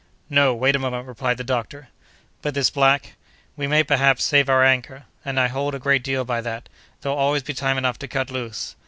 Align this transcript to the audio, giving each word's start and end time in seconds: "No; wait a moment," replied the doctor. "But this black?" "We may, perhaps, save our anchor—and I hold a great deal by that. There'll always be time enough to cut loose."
"No; 0.31 0.55
wait 0.55 0.75
a 0.75 0.79
moment," 0.79 1.05
replied 1.05 1.37
the 1.37 1.43
doctor. 1.43 1.89
"But 2.41 2.55
this 2.55 2.71
black?" 2.71 3.13
"We 3.55 3.67
may, 3.67 3.83
perhaps, 3.83 4.23
save 4.23 4.49
our 4.49 4.63
anchor—and 4.63 5.39
I 5.39 5.47
hold 5.47 5.75
a 5.75 5.77
great 5.79 6.01
deal 6.03 6.25
by 6.25 6.41
that. 6.41 6.69
There'll 7.01 7.15
always 7.15 7.43
be 7.43 7.53
time 7.53 7.77
enough 7.77 7.99
to 7.99 8.07
cut 8.07 8.31
loose." 8.31 8.75